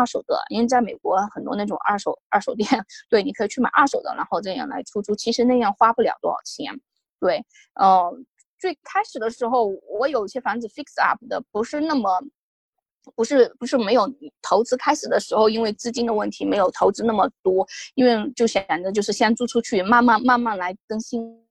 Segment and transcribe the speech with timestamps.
[0.00, 2.66] 二手的，因为在美国很多那种二手二手店，
[3.10, 6.72] 对，你可以去买二手的，然后这样来出租，其实那样花不了多少钱。
[7.20, 7.44] 对，
[7.78, 8.24] 嗯，
[8.58, 9.66] 最开始的时候，
[9.98, 12.08] 我有些房子 fix up 的，不是那么，
[13.14, 14.10] 不是不是没有
[14.40, 21.44] 投资，开始的时候因为资金的问题没有投资那么多，因为就想着就是先租出去，慢慢慢慢来更新。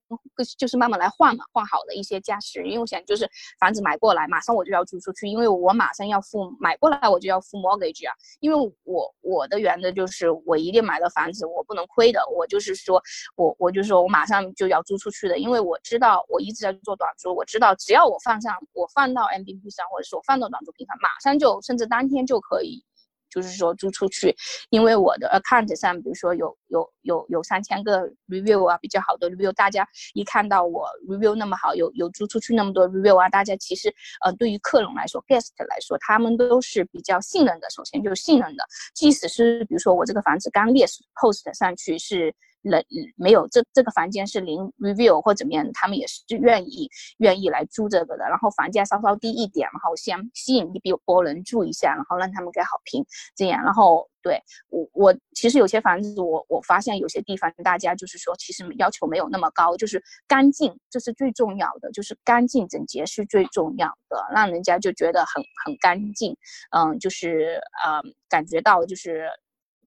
[0.57, 13.02] 就是慢慢来换嘛，换好的一些家饰，因为我想就是房子买过来，马上我就要租出去，因为我马上要付买过来我就要付 mortgage 啊，因为我我的原则就是我一定买了房子我不能亏的，我就是说
[13.36, 22.84] 我我就说我马上就要租出去的，因为我知道我一直在做短租，我知道只要我放上我放到 M B B 上或者是我放到短租平台，马上就甚至当天就可以。
[23.29, 24.35] 就是说租出去，
[24.69, 33.93] 因为我的 account 上，比如说有有有有三千个 review 啊，比较好的 review，大家一看到我 review 那么好，有有租出去那么多 review 啊，大家其实
[34.25, 37.69] 呃对于客人来说，guest 来说，他们都是比较信任的。
[37.69, 40.85] 首先就是信任的，即使是比如说我这个房子刚列
[41.16, 42.33] post 上去是。
[42.61, 42.83] 人
[43.15, 48.25] 没有这这个房间是零 review 或怎么样，他们也是愿意愿意来租这个的。
[48.29, 53.63] 然后房价稍稍低一点，然后先吸引一波人住一下，然后让他们给好评，这样。
[53.63, 66.35] 然后对我我其实有些房子，我我发现有些地方大家就是说，其实要求没有那么高，就是干净，这是最重要的，就是干净整洁是最重要的，让人家就觉得很很干净，
[66.75, 69.30] 嗯，就是呃感觉到就是。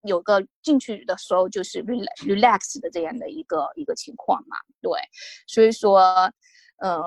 [0.03, 4.91] 有个进去的时候就是 relax 的这样的一个一个情况嘛，对，
[5.47, 6.01] 所以说，
[6.85, 7.01] 嗯，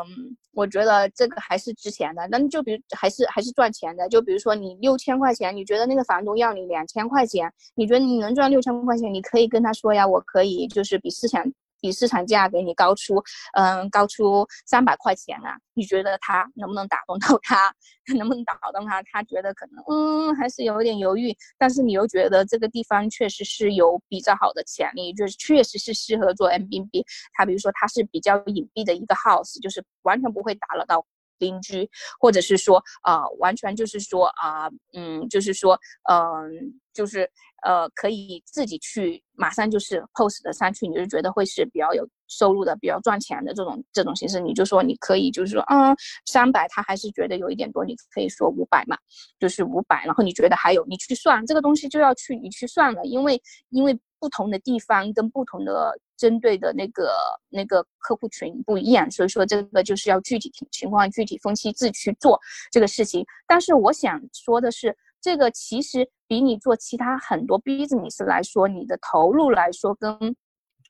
[0.53, 2.27] 我觉得这个还是值钱的。
[2.29, 11.43] 那就比如还是还是赚钱的，就比如说你六千块钱，你觉得那个房东要你两千块钱，你觉得你能赚六千块钱，你可以跟他说呀，我可以就是比市场。
[11.81, 13.21] 比市场价给你高出，
[13.53, 15.55] 嗯，高出三百块钱啊？
[15.73, 17.73] 你觉得他能不能打动到他？
[18.17, 19.01] 能不能打动他？
[19.03, 21.35] 他觉得可能，嗯，还是有点犹豫。
[21.57, 27.05] 但是你又觉得这个地方确实是有比较好的潜力，就是确实是适合做 M B B。
[27.33, 31.05] 他比如说他是比较隐蔽的一个 house，就是完全不会打扰到
[31.39, 35.79] 邻居，或者是说，呃，完全就是说，啊，嗯，就是说，
[36.09, 36.51] 嗯，
[36.93, 37.29] 就是。
[37.63, 45.95] 呃，可以自己去，马上就是 post 的上去，你就觉得会是比较有收入的、比较赚钱的这种这种形式，你就说你可以，就是说，嗯，
[46.27, 48.95] 三百他还是觉得有一点多，你可以说五百嘛，
[49.39, 57.11] 就是五百，然后你觉得还有，你去算这个东西就要去你去算了，因为因为不同的地方跟不同的针对的那个
[57.49, 62.39] 那个客户群不一样，所以说这个就是要具体情况具体分析自己去做
[62.71, 63.25] 这个事情。
[63.47, 64.95] 但是我想说的是。
[65.21, 70.35] 这个其实比你做其他很多 business 来说，你的投入来说跟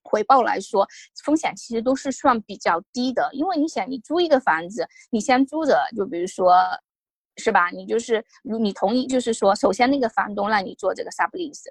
[0.04, 0.86] 回报来说，
[1.24, 3.30] 风险其实都是算比较低的。
[3.32, 6.54] 因为你想，你租一个房子，你先租着，就比如说，
[7.38, 7.70] 是吧？
[7.70, 11.64] 你就是如你同意，就是说，首先那个房东让你做这个 sublease，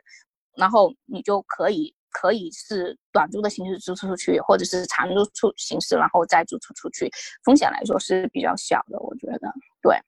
[0.56, 7.10] 然后你就可以可以是短租的形式租出去，或者是长租出形式，然后再租出出去，
[7.44, 9.52] 风险来说是比较小的，我觉得，
[9.82, 9.98] 对。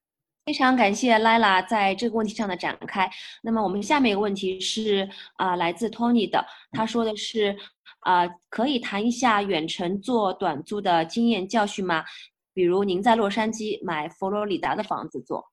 [0.46, 3.10] 非常感谢 Lila 在这个问题上的展开。
[3.42, 5.08] 那么我们下面一个问题是
[5.38, 7.56] 啊，来自 Tony 的，他说的是
[8.02, 12.04] 啊，可以谈一下远程做短租的经验教训吗？
[12.54, 15.44] 比如您在洛杉矶买佛罗里达的房子做。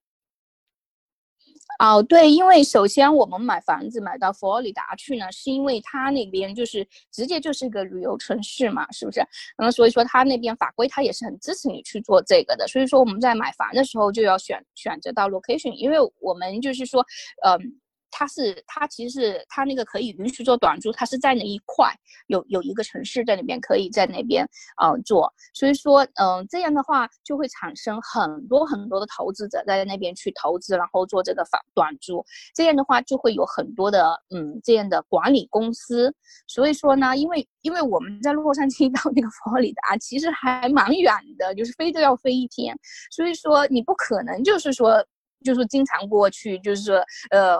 [1.79, 9.25] 哦，对，因为首先我们买房子买到佛罗里达去呢，是因为它那边就是直接就是一个旅游城市嘛，是不是？
[9.57, 12.67] 那么所以说它那边法规它也是很支持你去做这个的。
[12.67, 17.05] 所以说我们在买房的时候就要选选择到 location，因为我们就是说，
[17.45, 17.79] 嗯。
[18.15, 21.91] 它是，它其实是它那个可以允许做短租，它是在那一块
[22.27, 24.47] 有有一个城市在那边可以在那边
[24.79, 36.13] 呃做，所以说嗯这样的话就会产生很多很多的投资者在那边去投资，然后做这个房短租，这样的话就会有很多的嗯这样的管理公司，
[36.47, 42.77] 所以说呢，因为因为我们在洛杉矶 到那个佛罗里达其实还蛮远的，就是飞都要飞一天，
[43.09, 45.03] 所以说你不可能就是说。
[45.43, 46.95] 就是经常过去，就是说，
[47.29, 47.57] 呃，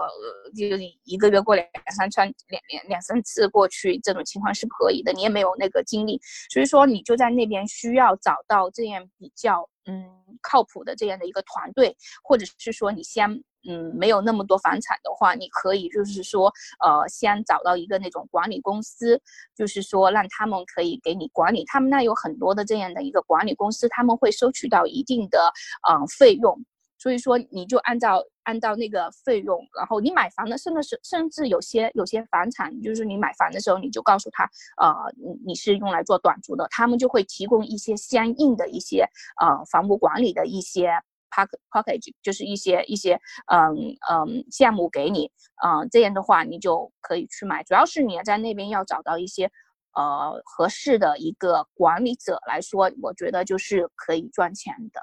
[0.55, 0.65] 就
[1.03, 5.11] 一个月过两三圈，两两两三次过去，这种情况是可以的。
[5.13, 6.19] 你也没有那个精力，
[6.51, 10.05] 所以说你就在那边需要找到这样比较嗯
[10.41, 13.29] 靠谱的这样的一个团队，或者是说你先
[13.67, 16.51] 嗯没有那么多房产的话，你可以就是说
[16.83, 19.21] 呃先找到一个那种管理公司，
[19.55, 25.51] 就是说让他们可以给你管理，他们那有很多的这样的一个管理公司，他们会收取到一定的
[25.89, 26.63] 嗯费用。
[27.03, 39.05] 所以说，你就按照按照那个费用，然后你买房的，甚至是甚至有些有些房产，就是你买房的时候，你就告诉他，呃，你你是用来做短租的，他们就会提供一些相应的一些
[39.41, 40.91] 呃房屋管理的一些
[41.29, 43.19] pack package，就是一些一些
[43.51, 43.75] 嗯
[44.09, 45.29] 嗯项目给你，
[45.61, 47.65] 嗯，这样的话你就可以去买。
[47.65, 49.51] 主要是你在那边要找到一些
[49.93, 55.01] 呃合适的一个管理者来说，我觉得就是可以赚钱的。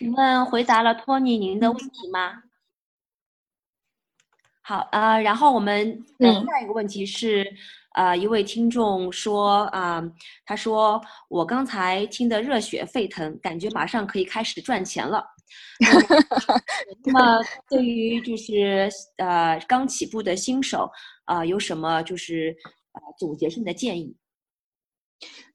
[0.00, 2.42] 请问回答了托尼您的问题吗？
[4.62, 7.46] 好，呃，然后我们下一个问题是，
[7.92, 10.02] 呃，一位听众说，啊，
[10.46, 10.98] 他说
[11.28, 15.22] 我刚才听得热血沸腾，感觉马上可以开始赚钱了。
[17.04, 18.88] 那 么，对于就是
[19.18, 20.90] 呃刚起步的新手，
[21.26, 22.56] 啊，有什么就是
[22.92, 24.16] 呃总结性的建议？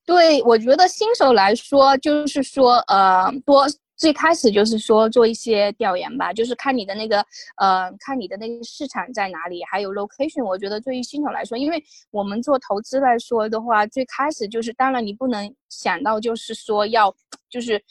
[0.06, 3.66] 对我觉得新手来说，就是说，呃，多。
[4.06, 7.26] 最开始就是说做一些调研吧，就是看你的那个，
[7.58, 10.46] 呃，看你的那个市场在哪里，还有 location。
[10.46, 17.12] 我觉得对于新手来说，因为我们做投资来说的话，最开始就是，当然你不能想到就是说要，
[17.50, 17.84] 就是，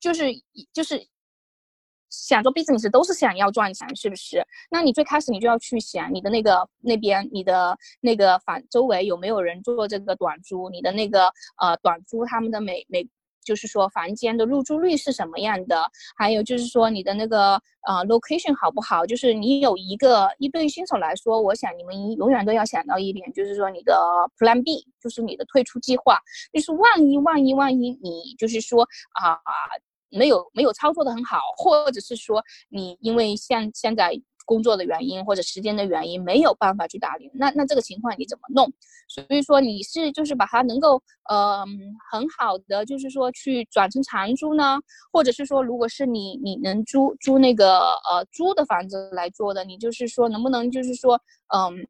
[0.00, 0.32] 就是
[0.72, 1.06] 就是
[2.08, 4.42] 想做 business 都是想要赚钱，是不是？
[4.70, 11.30] 那你最开始你就要去想你的那个那边，你的那个反周围有没有人做这个短租，你的那个
[11.60, 13.06] 呃短租他们的每每。
[13.50, 15.84] 就是说房间的入住率是什么样的？
[16.16, 17.54] 还有就是说你的那个
[17.84, 19.04] 呃 location 好不好？
[19.04, 23.92] 就是你有一个一对新手来说，我想你们永远都要想到一点，就是说你的
[24.38, 26.16] plan B，就是你的退出计划。
[26.52, 28.84] 就是万一万一万一你就是说
[29.20, 29.36] 啊
[30.10, 34.12] 没有没有操作的很好，或者是说你因为像现在。
[34.50, 38.72] 工作的原因或者时间的原因没有办法去打理，那那这个情况你怎么弄？
[39.06, 41.64] 所以说你是就是把它能够呃
[42.10, 44.76] 很好的就是说去转成长租呢，
[45.12, 47.78] 或者是说如果是你你能租租那个
[48.10, 51.14] 呃租的房子来做的，你就是说能不能就是说
[51.54, 51.86] 嗯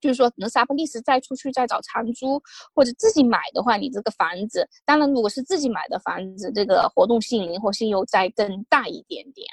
[0.00, 2.40] 就是说能 sublease 再出去再找长租，
[2.72, 9.44] 或者自己买的话，你这个房子当然如果是自己买的房子，这个活动性灵活性又再更大一点点，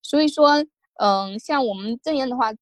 [0.00, 0.64] 所以说。
[0.98, 2.52] 嗯，像我们这样的话。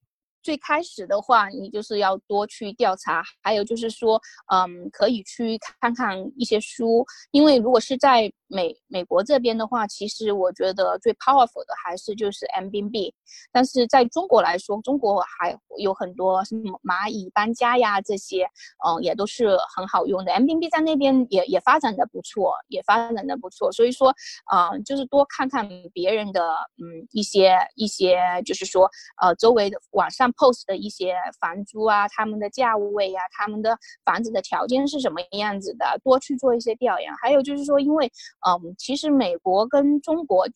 [0.45, 4.21] 最开始的话，你就是要多去调查，还有就是说，
[4.53, 13.15] 嗯，可以去看看一些书，因为如果是在美美国这边的话，其实我觉得最 powerful 的还是就是 M B B，
[13.51, 18.45] 但是在中国来说，中国还有很多什么蚂蚁搬家呀这些，
[18.87, 20.33] 嗯，也都是很好用的。
[20.33, 24.15] M B B 在那边也也发展的不错，也发展的不错，所以说，
[24.55, 26.43] 嗯，就是多看看别人的，
[26.77, 28.91] 嗯，一些一些，就是说，
[29.23, 30.31] 呃，周围的网上。
[30.37, 37.13] Post 的一些房租啊，他们的价位呀，他们的房子的条件是什么样子的，多去做一些调研。
[37.23, 38.07] 还有就是说，因为
[38.47, 40.47] 嗯，其实美国跟中国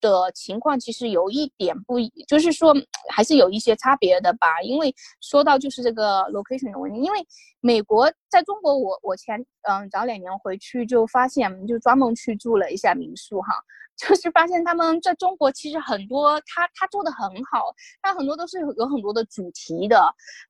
[0.00, 2.74] 的情况其实有一点不一，就是说
[3.10, 4.60] 还是有一些差别的吧。
[4.62, 7.18] 因为说到就是这个 location 的问题，因为
[7.60, 13.52] 美国在中国，我我前嗯早两年回去就发现，就专门去住了一下民宿哈。
[13.98, 20.00] 就是发现他们在中国其实很多，他他做的很好，他很多都是有很多的主题的，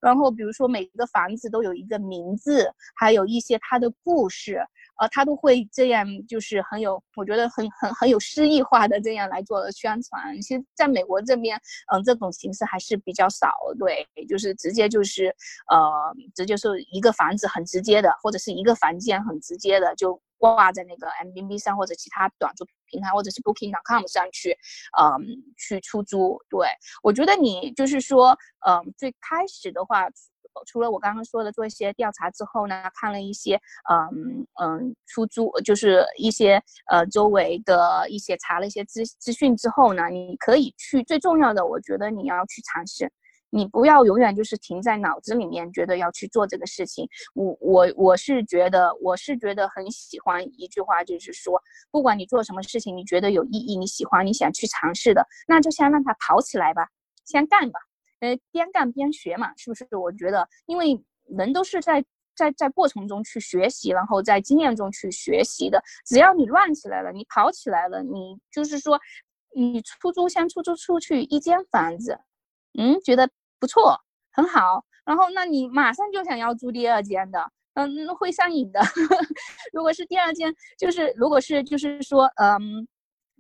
[0.03, 4.61] 然后比如说每一个房子都有一个名字，还有一些它的故事，
[4.99, 10.41] 呃，他都会这样，就是很有，我觉得很很很有诗意化的这样来做宣传。
[10.43, 11.61] 其实在美国这边，
[11.93, 15.35] 嗯，这种形式还是比较少，对，就是直接就是
[15.71, 20.21] 呃，直接是一个房子很直接的，或者是一个房间很直接的就。
[20.41, 24.56] 挂在那个 M B B 上或者其他短租平台，或者是 Booking.com 上去，
[24.97, 25.19] 嗯，
[25.56, 26.39] 去出租。
[26.49, 26.69] 对
[27.03, 30.06] 我觉得你就是说，嗯，最开始的话，
[30.67, 33.60] 除了我刚刚说的做一些调查之后呢，看了一些，
[33.91, 41.03] 嗯嗯，出租就是一些呃周围的一些查了一些资资讯之后呢，你可以去。
[41.08, 43.10] 最重要的，我觉得你要去尝试。
[43.50, 47.08] 你不要永远就是停在脑子里面，觉得要去做这个事情。
[47.34, 51.58] 我我我是觉得，我是觉得很喜欢一句话，就是说，
[51.91, 56.88] 不管你做什么事情，你觉得有意义，你喜欢，你想去尝试的，那就先让它跑起来吧，
[57.24, 57.88] 先干吧。
[58.20, 59.87] 呃，边干边学嘛，是不是？
[59.96, 62.05] 我觉得，因为人都是在
[62.37, 65.82] 在在过程中去学习，然后在经验中去学习的。
[66.06, 68.98] 只要你乱起来了，你跑起来了，你就是说，
[69.55, 72.19] 你出租先出租出去一间房子。
[72.79, 73.98] 嗯，觉得不错，
[74.32, 74.84] 很好。
[75.05, 78.81] 然后，那你马上就想要租第二间的，嗯，会上瘾的。
[79.72, 82.87] 如果是第二间，就是如果是就是说，嗯，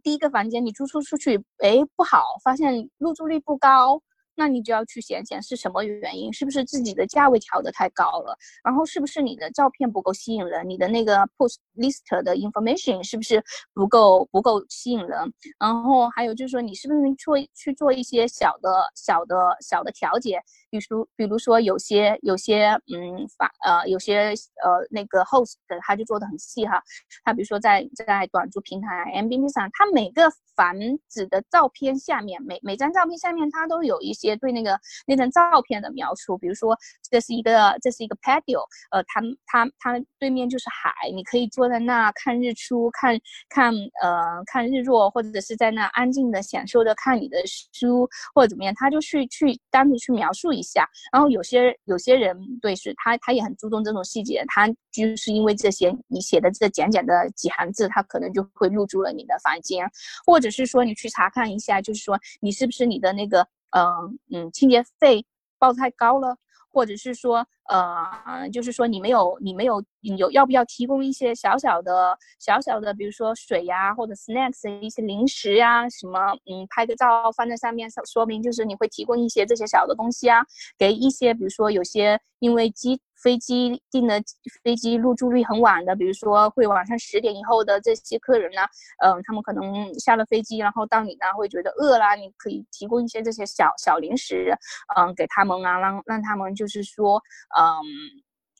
[0.02, 4.00] 第一个房间你租出出去，哎，不好，发现入住率不高，
[4.38, 13.42] 那你就要去想想是什么原因，是不是自己的价位调得太高了，然后是不是你的照片不够吸引人，你的那个 post list 的 information 是不是
[13.74, 15.18] 不够不够吸引人，
[15.58, 20.40] 然后还有就是说你是不是做去做一些小的小的小的调节。
[20.70, 26.82] 比如，比如说有些有些嗯法呃有些呃那个 host 他就做的很细哈，
[27.24, 30.74] 他比如说在在短租平台 M B B 上，他每个房
[31.08, 36.76] 子的照片下面每每张照片下面他都有一些对那个那张照片的描述，比如说
[37.08, 43.16] 这是一个这是一个 patio，呃，它它它对面就是海，你可以坐在那看日出，看
[43.48, 47.38] 看呃看日落，或者是在那安静的享受着看你的
[47.72, 50.48] 书或者怎么样，他就去去单独去描述。
[50.48, 59.86] 一下，然后有些有些人对是他他也很注重这种细节，他就是因为这些你写的这简简的几行字，他可能就会入住了你的房间，
[60.24, 65.24] 或者是说你去查看一下，就是说你是不是你的那个嗯嗯清洁费
[65.58, 66.36] 报太高了。
[66.70, 80.44] 或者是说，呃，就是说你没有，你没有，你有要不要提供一些小小的、小小的，比如说水呀，或者 snacks 一些零食呀，什么，嗯，拍个照放在上面，说明就是你会提供一些这些小的东西啊，
[80.78, 83.00] 给一些，比如说有些因为机。
[83.22, 84.22] 飞机订的
[84.62, 88.62] 飞机入住率很晚的，比如说会晚上十点以后的这些客人呢，
[89.04, 94.56] 嗯，他们可能下了飞机，然后到你那会觉得饿啦，你可以提供一些这些小小零食，
[94.96, 97.20] 嗯，给他们啊，让让他们就是说，
[97.58, 97.64] 嗯，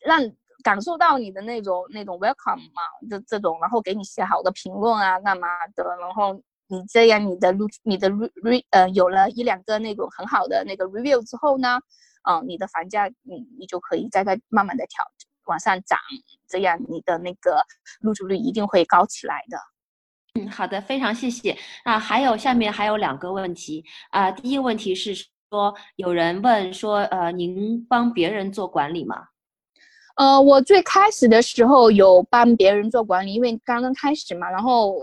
[0.05, 0.21] 让
[0.65, 5.47] 感受到你的那种那种 welcome 嘛，这这种，然后给你写好的评论啊，干嘛
[5.77, 6.35] 的，然后
[6.67, 11.79] 你这样你的入你的 re 呃有了一两个那种很好的那个 review 之后呢？
[12.29, 15.05] 嗯，你的房价，你你就可以再再慢慢的调
[15.45, 15.99] 往上涨，
[16.49, 17.63] 这样你的那个
[18.01, 19.59] 入住率一定会高起来的。
[20.41, 21.57] 嗯，好的，非常谢谢。
[21.85, 25.15] 那还有下面还有两个问题啊，第一个问题是
[25.51, 29.17] 说有人问说，呃，您帮别人做管理吗？
[30.17, 34.95] 呃，我最开始的时候有帮别人做管理，因为刚刚开始嘛，然后。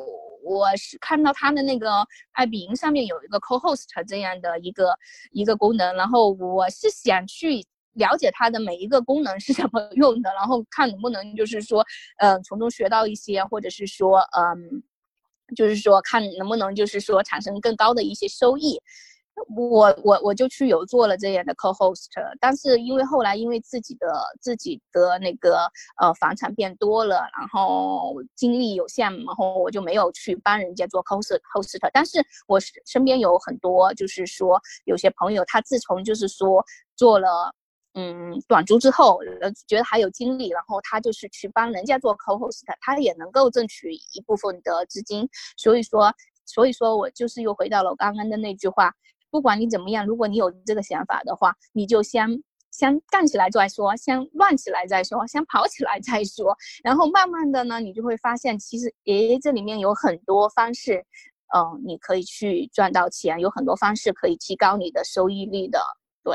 [0.46, 4.96] 我是看到他的那个爱彼迎上面有一个 co-host 这样的一个
[5.32, 11.84] 一个功能，然后我是想去了解它的每一个功能是怎么用的，然后看能不能就是说，
[12.18, 14.84] 嗯，从中学到一些，或者是说，嗯，
[15.56, 18.80] 就是说看能不能就是说产生更高的一些收益。
[19.56, 22.08] 我我我就去有做了这样的 co-host，
[22.40, 24.08] 但是因为后来因为自己的
[24.40, 31.78] 自己的那个呃房产变多了，然后精力有限，然后我就没有去帮人家做 co-host。
[31.92, 36.64] 但是我身边有很多就是说有些朋友，他自从就是说
[36.96, 37.54] 做了
[37.94, 39.20] 嗯短租之后，
[39.68, 45.28] 觉得还有精力，然后他就是去帮人家做 co-host，他也能够挣取一部分的资金。
[45.58, 46.14] 所以说
[46.46, 48.94] 所以说我就是又回到了我刚刚的那句话。
[49.36, 52.26] 不管你怎么样，如果你有这个想法的话，你就先
[52.72, 61.06] 先干起来再说，先乱起来再说，先跑起来再说，然后慢慢的呢，你就会发现，其实诶，这里面有很多方式，
[61.54, 65.82] 嗯，你可以去赚到钱，有很多方式可以提高你的收益率的。
[66.24, 66.34] 对。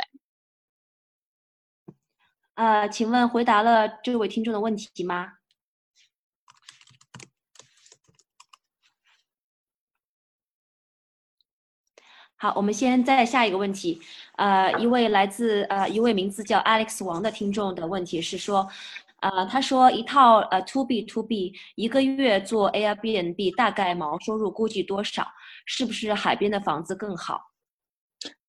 [2.56, 5.39] 呃，请问回答了这位听众的问题吗？
[12.42, 14.00] 好，我们先再下一个问题。
[14.36, 18.66] 呃，一位来自呃一位名字叫 Alex 王的听众的问题是说，
[19.20, 25.26] 呃，他说一套呃 To B To B 一个月做 Airbnb 大概毛收入估计多少？
[25.66, 27.42] 是不是海边的房子更好？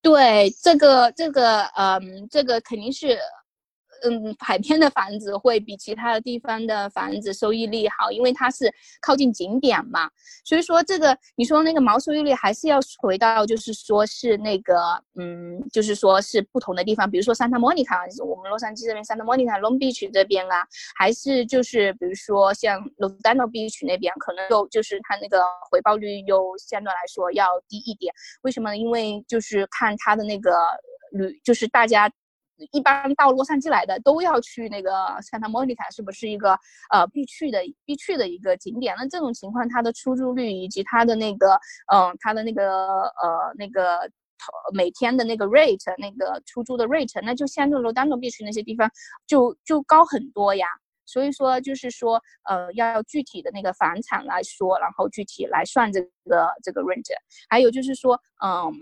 [0.00, 3.18] 对，这个这个嗯，这个肯定是。
[4.04, 10.10] 嗯，海边的房子会比其他的地方的房子收益率好，因为它是靠近景点嘛。
[10.44, 14.74] 所以说这个你说那个毛收益率还是要回到，就是说是那个，
[15.14, 20.66] 嗯，就是说是不同的地方，比如说 Santa Monica，我们洛杉矶这边 Santa Monica Long Beach 这边啊，
[20.96, 28.12] 还是就是比如说像 Lodano Beach 那边，可能又就是它那个回报率又相对来说要低一点。
[28.42, 28.76] 为什么呢？
[28.76, 30.50] 因为就是看它的那个
[31.12, 32.10] 旅，就是大家。
[32.70, 34.90] 一般到洛杉矶来的都要去那个
[35.22, 36.58] Santa Monica，是不是一个
[36.90, 38.94] 呃必去的必去的一个景点？
[38.96, 41.54] 那这种情况，它的出租率以及它的那个
[41.92, 42.62] 嗯，它的那个
[43.22, 44.08] 呃那个
[44.74, 48.90] 每天的那个 rate，那个出租的 rate，那就相对罗丹诺必去那些地方
[49.26, 50.66] 就就高很多呀。
[51.04, 57.02] 所以说，就是说，呃，要具体的那个房产来说，然后具体来算这个这个 rent。
[57.48, 58.72] 还有就是说，嗯，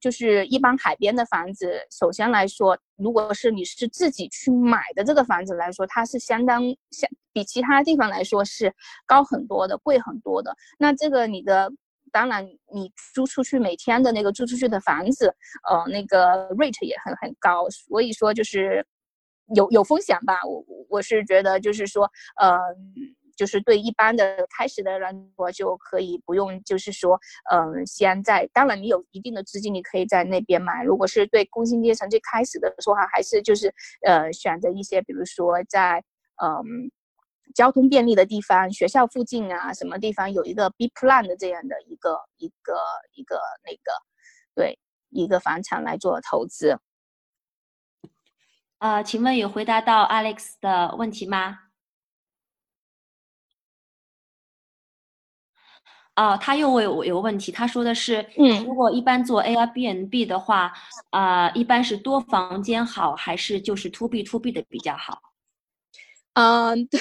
[0.00, 8.74] 就是一般海边的房子，首先来说，如果是你是自己去买的这个房子来说，它是相当相比其他地方来说是
[9.06, 10.54] 高很多的，贵很多的。
[10.78, 11.70] 那这个你的
[12.10, 15.34] 当然你租出去每天的那个租出去的房子，
[15.68, 18.84] 呃，那个 rate 也很很高，所以说就是
[19.54, 20.38] 有有风险吧。
[20.44, 22.58] 我我是觉得就是说，呃。
[23.38, 27.16] 就是对一般的开始的人，我就可以不用，就是说，
[27.52, 30.82] 嗯，先在，当然你有一定的资金，你可以在那边买。
[30.82, 33.72] 如果是对工薪阶层最开始的说话，还是就是，
[34.04, 36.02] 呃，选择一些，比如说在，
[36.42, 36.90] 嗯，
[37.54, 42.74] 交通便利的地方，学校附近啊，什么地方有一个 B plan 的这样的一个一个
[43.14, 43.92] 一个那个，
[44.56, 44.76] 对，
[45.10, 46.76] 一个房产来做投资。
[48.78, 51.58] 呃，请问有回答到 Alex 的问题吗？
[56.14, 60.72] 哦，他又问我有个问题，他说的是，嗯，如果一般做 Airbnb 的话，
[61.10, 65.20] 啊，一般是多房间好，还是就是 To B To B 的比较好？
[66.34, 66.98] 嗯， 对，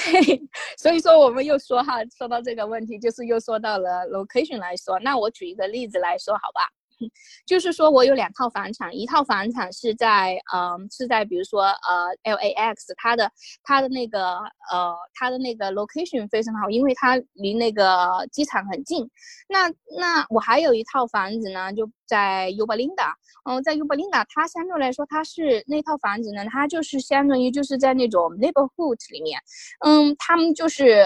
[0.77, 6.61] 所以说我们又说哈，说到这个问题，就是又说到了 location 来说，那我举一个例子来说，好吧？
[7.45, 13.31] 就是说我有两套房产，一套房产是在，嗯，是在比如说，呃，LAX，它的
[13.63, 14.37] 它的那个，
[14.71, 19.09] 呃，它的那个 location 非常好，因为它离那个机场很近。
[19.47, 23.13] 那那我还有一套房子呢，就在 Yuba Linda，
[23.49, 29.39] 嗯，在 Yuba Linda，它相对来说它是那套房子呢，它就是相当于就是在那种 neighborhood 里面，
[29.85, 31.05] 嗯，他们就是，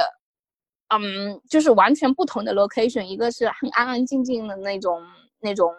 [0.89, 5.01] 嗯，就是完全不同的 location，一个是很安安静静的那种。
[5.41, 5.71] 那种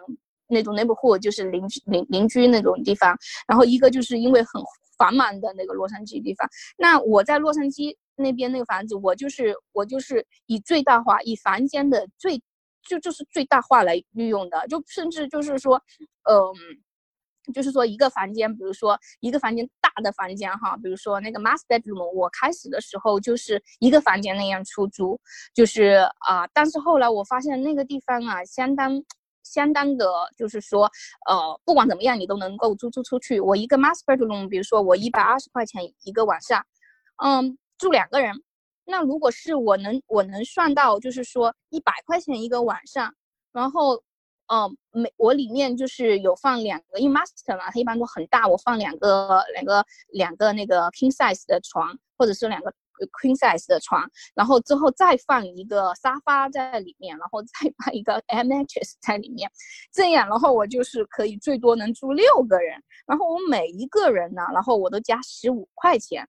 [0.47, 3.17] 那种 neighborhood 就是邻居邻邻居那种地方，
[3.47, 4.61] 然后一个就是因为很
[4.97, 6.47] 繁忙的那个洛杉矶地方。
[6.77, 12.39] 那我在洛杉矶那边那个房子，我就是我就是以最大化，以房间的最
[12.87, 15.81] 就就是最大化来利用的，就甚至就是说，
[16.29, 25.19] 嗯，就是说一个房间，比如说一个房间大的房间哈，比如说那个 master bedroom，我开始的时候就是一个房间那样出租，
[25.55, 29.03] 就是啊，但是后来我发现那个地方啊，相当。
[29.43, 30.05] 相当的，
[30.37, 30.89] 就是说，
[31.29, 33.39] 呃，不管怎么样，你都能够租租出去。
[33.39, 36.65] 我一个 master room，比如说我一百二十块钱一个晚上，
[37.23, 38.33] 嗯，住两个人。
[38.85, 43.13] 那如果是我能我能算到，就是说一百块钱一个晚上，
[43.51, 43.95] 然后，
[44.47, 52.73] 嗯，每我里面就是有放两个，因为 master 嘛，它一般都很大，我放两个两个两个那个 king size 的床，或者是两个。
[53.07, 57.49] Queen size 的床，然后之后再放一个沙发在里面，然后再
[57.83, 59.49] 放一个 mattress 在里面，
[59.91, 66.27] 这样，然后我就是可以最多能住六个人，然后我每一个人呢，然后我都加十五块钱，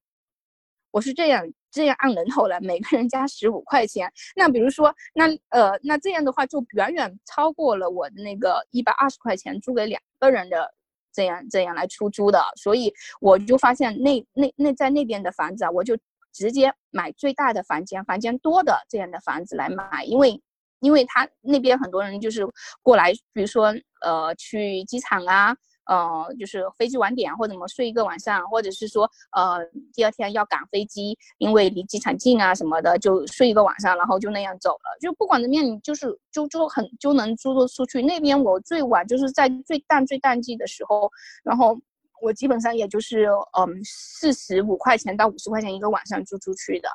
[0.91, 4.11] 我是这样这样按人头来，每个人加十五块钱。
[4.37, 10.73] 那比如说，那呃，那这样的话就远远超过了我的那个一百二十块钱租给两个人的
[11.13, 15.97] 这样这样来出租的，所以我就发现那那那在那边的房子啊，我就。
[16.35, 20.43] 直接买最大的房间，房间多的这样的房子来买，因为，
[20.81, 22.45] 因为他那边很多人就是
[22.83, 25.55] 过来，比如说，呃，去机场啊，
[25.87, 34.99] 呃，就是飞机晚点或者怎么睡一个晚上，或者是说，呃，第二天要赶飞机，因为离机场近啊什么的，就睡一个晚上，然后就那样走了。
[35.01, 38.03] 就不管怎么样，你就是就就很就能租得出去。
[38.03, 41.09] 那边我最晚就是在最淡最淡季的时候，
[41.45, 41.79] 然后。
[42.25, 43.27] 我基本上也就是
[43.59, 46.89] 嗯四十五块钱到五十块钱一个晚上租出去的，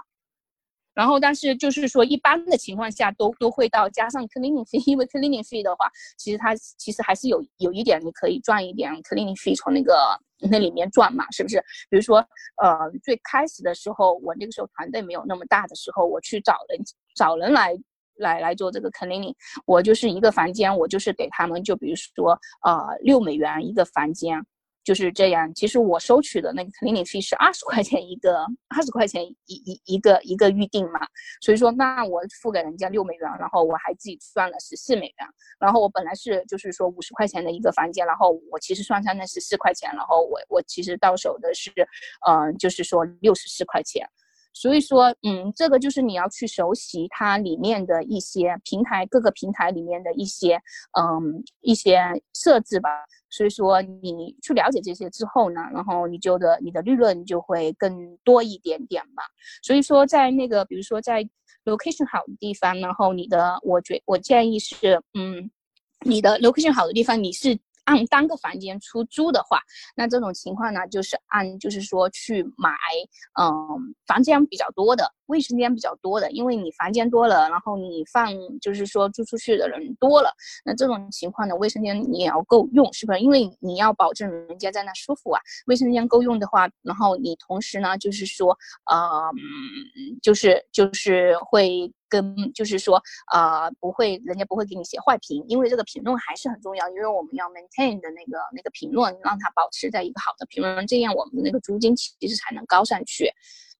[0.95, 5.87] 然后但是就是说一般的情况下都都会到加上 cleaning fee，因为 cleaning fee 的话，
[6.17, 9.93] 其实它其实还是有有一点你可以赚一点 cleaning fee 从那个
[10.49, 11.63] 那里面赚嘛，是不是？
[11.91, 12.17] 比如说
[12.61, 16.79] 呃最开始的时候，我那个时候团队没有那么大的时候，我去找人
[17.15, 17.77] 找人来
[18.15, 22.31] 来来做这个 cleaning，我就是一个房间，我就是给他们就比如说
[22.65, 24.43] 呃六美元一个房间。
[24.89, 30.99] 就是这样，其实我收取的那个 cleaning fee 是二十块钱一个，二十块钱一一一个一个预定嘛，
[31.41, 35.27] 所以说那我付给人家六美元，然后我还自己算了十四美元，
[35.59, 41.69] 然后我本来是就是说五十块钱的一个房间，然后我其实算上那十四块钱，然后我我其实到手的是，
[42.27, 44.09] 嗯，就是说六十四块钱，
[44.53, 50.55] 所以说嗯，这个就是你要去熟悉它里面的一些平台，各个平台里面的一些
[50.99, 52.01] 嗯一些
[52.33, 52.89] 设置吧。
[53.29, 59.23] 所以说，你去了解这些之后呢，然后你就的你的利润就会更多一点点吧。
[59.61, 61.23] 所以说，在那个比如说在
[61.65, 65.49] location 好的地方，然后你的，我觉我建议是，嗯，
[66.05, 67.57] 你的 location 好的地方，你是。
[67.89, 69.59] 按单个房间出租的话，
[69.95, 72.69] 那这种情况呢，就是按就是说去买，
[73.41, 73.51] 嗯，
[74.05, 80.29] 房间比较多的，卫生间比较多的，因为你房间多了，然后你放就是说租出去的人多了，
[80.63, 83.19] 那这种情况呢，卫生间你也要够用，是不是？
[83.19, 89.31] 因为你要保证人家在那舒服啊，卫生间够用的话，然后你同时呢，就是说，呃，
[90.21, 103.31] 就是就是会跟就是说啊不会，人家不会给你写坏评，因为这个评论还是很重要，因为我们要 maintain 的那个那个评论，让它保持在一个好的评论，这样我们的那个租金其实才能高上去。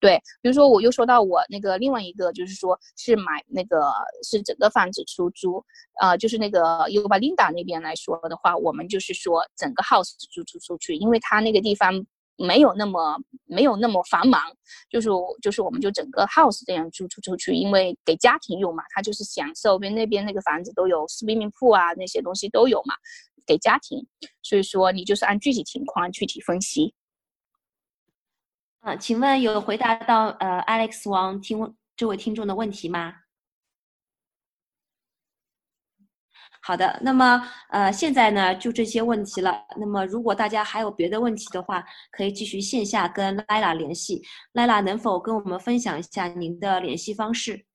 [0.01, 3.91] 对，比如说我又说到我那个另外一个，就是说是买那个
[4.23, 5.61] 是整个房子出租，
[6.01, 11.93] 呃，就是那个 u b a l i n d a 那边来说的话，我们就是说整个 house 租出出去，因为它那个地方
[12.39, 14.41] 没有那么没有那么繁忙，
[14.89, 15.09] 就是
[15.41, 22.95] 就是我们就整个 house 这样租出出去，因为给家庭用嘛，他就是享受边那边那个房子都有 swimming pool 啊那些东西都有嘛，
[23.45, 24.07] 给家庭，
[24.41, 26.93] 所以说你就是按具体情况具体分析。
[28.79, 33.13] 啊，请问有回答到呃 Alex 王听这位听众的问题吗？
[36.69, 39.59] 好的，那么呃现在呢就这些问题了。
[39.79, 44.21] 那么如果大家还有别的问题的话，可以继续线下跟 Lila 联系。
[44.53, 47.65] Lila 能否跟我们分享一下您的联系方式？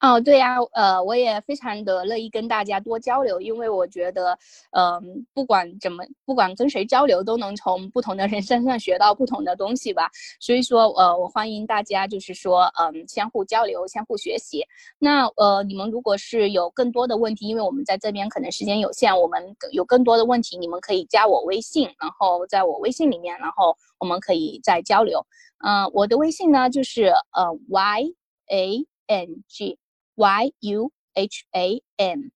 [0.00, 4.32] 哦，对呀，呃，我也非常的乐意跟大家多交流，因为我觉得，
[4.70, 10.08] 嗯，不管怎么，不管跟谁交流，都能从不同的人身上学到不同的东西吧。
[10.40, 14.64] 所以说，呃，我欢迎大家，就是说，嗯，相互交流，相互学习。
[14.98, 25.20] 那，呃，你们如果是有更多的问题，因为我们在这边可能时间有限，我们有更多的问题，你们可以加我微信，然后在我微信里面，然后我们可以再交流。
[25.62, 28.14] 嗯，我的微信呢，就是呃，y
[28.46, 29.76] a n g。
[30.20, 32.30] Y u h a n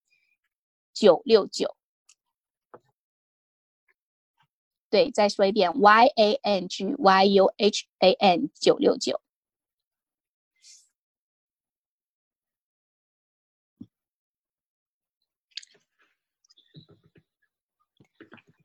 [0.94, 1.77] 九六九，
[4.88, 9.20] 对，再说一遍，y a n g y u h a n 九六九。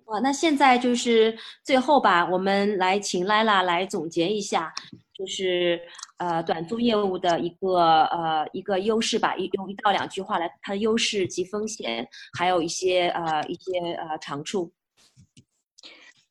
[0.09, 4.73] 哇，那现在就是最后吧，我们来请 Lila 来总结一下，
[5.13, 5.79] 就是。
[6.19, 12.05] 呃，短租业务的一个呃一个优势吧，一用一到两句话来，它的优势及风险，
[12.37, 14.69] 还有一些呃一些呃长处。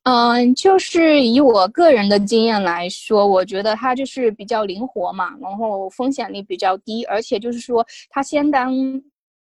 [0.03, 8.71] 嗯，就是以我个人的经验来说，我觉得它就是比较灵活嘛，然后风险率比较低，而且就是说它相当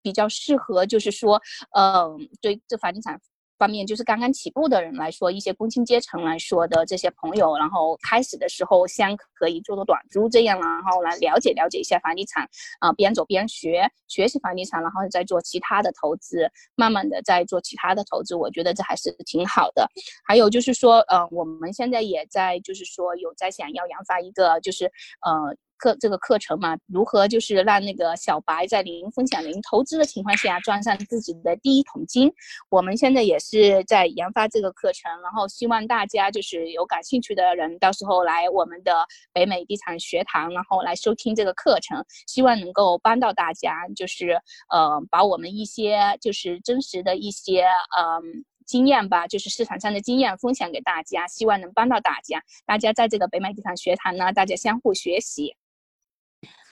[0.00, 1.42] 比较适合，就是说，
[1.76, 3.20] 嗯，对这房地产。
[3.58, 12.48] 方面就是刚刚起步的人来说，一些工薪阶层来说的这些朋友，然后开始的时候先可以做做短租这样，然后来了解了解一下房地产，
[12.80, 19.88] 啊，边走边学学习房地产，然后再做其他的投资，慢慢的再做其他的投资，我觉得这还是挺好的。
[20.24, 24.86] 还有就是说，呃，我们现在也在就是说有在想要研发一个就是
[25.20, 25.56] 呃。
[25.78, 32.32] 课这个课程嘛，如何就是让那个小白在零风险、零投资的情况下赚上自己的第一桶金？
[32.68, 47.66] 我们现在也是在研发这个课程，然后希望大家就是有感兴趣的人，到时候来我们的北美地产学堂，然后来收听这个课程，希望能够帮到大家，就是呃，把我们一些就是真实的一些
[47.98, 48.44] 嗯。
[48.66, 52.42] 经验吧，就是市场上的经验分享给大家，希望能帮到大家。
[52.66, 55.54] 大家在这个北美地产学堂呢，大家相互学习。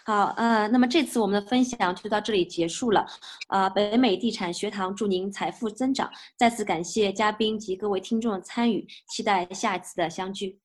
[0.06, 3.06] 好，呃，那么这次我们的分享就到这里结束了。
[3.48, 6.10] 呃，北美地产学堂祝您财富增长。
[6.36, 10.58] 再次感谢嘉宾及各位听众的参与，期待下一次的相聚。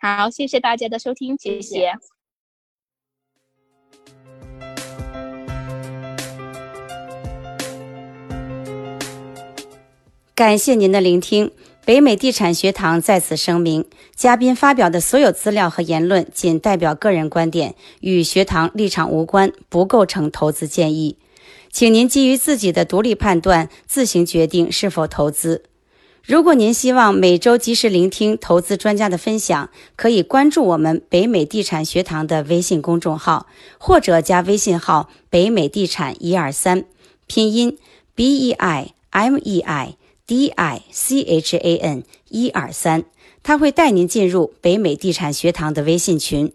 [0.00, 1.92] 好，谢谢大家的收听，谢谢。
[10.34, 11.52] 感谢您的聆听。
[11.88, 21.16] 北美地产学堂在此声明：嘉宾发表的所有资料和言论仅代表个人观点，与学堂立场无关，不构成投资建议。
[21.72, 25.62] 请您基于自己的独立判断，自行决定是否投资。
[26.22, 33.46] 如果您希望每周及时聆听投资专家的分享，可以关注我们北美地产学堂的微信公众号，
[33.78, 36.84] 或者加微信号“北美地产一二三”，
[37.26, 37.78] 拼音
[38.14, 39.94] B E I M E I。
[40.28, 43.06] D I C H A N 一二三，
[43.42, 46.52] 他会带您进入北美地产学堂的微信群。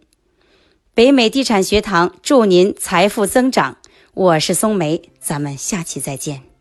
[0.93, 3.77] 北美地产学堂祝您财富增长。
[4.13, 6.52] 我是松梅，咱们下期再见。